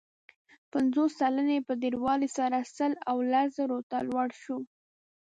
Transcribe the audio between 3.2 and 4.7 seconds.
لس زرو ته لوړ شو.